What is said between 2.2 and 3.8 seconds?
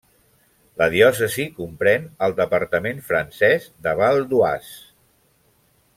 el departament francès